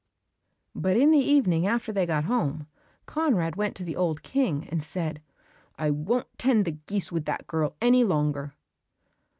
But 0.73 0.97
in 0.97 1.11
the 1.11 1.19
evening 1.19 1.67
after 1.67 1.91
they 1.93 1.99
had 1.99 2.07
got 2.07 2.23
home, 2.23 2.65
Conrad 3.05 3.55
went 3.55 3.75
to 3.75 3.83
the 3.83 3.95
old 3.95 4.23
King, 4.23 4.67
and 4.71 4.81
said, 4.81 5.21
"I 5.77 5.91
won't 5.91 6.39
tend 6.39 6.65
the 6.65 6.71
geese 6.71 7.11
with 7.11 7.25
that 7.25 7.45
girl 7.45 7.75
any 7.79 8.03
longer!" 8.03 8.55